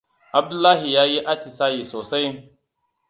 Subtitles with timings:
[0.39, 2.29] Abdullahi yayi atisaye sosai.